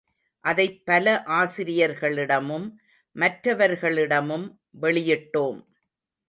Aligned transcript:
அதைப் 0.45 0.85
பல 0.85 1.23
ஆசிரியர்களிடமும் 1.27 2.65
மற்றவர்களிடமும் 3.15 4.47
வெளியிட்டோம். 4.81 5.61